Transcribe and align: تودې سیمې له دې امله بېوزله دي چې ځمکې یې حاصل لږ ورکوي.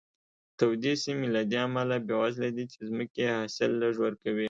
تودې 0.57 0.93
سیمې 1.03 1.27
له 1.35 1.41
دې 1.51 1.57
امله 1.67 1.95
بېوزله 2.07 2.49
دي 2.55 2.65
چې 2.71 2.79
ځمکې 2.89 3.19
یې 3.25 3.31
حاصل 3.37 3.71
لږ 3.83 3.93
ورکوي. 4.05 4.39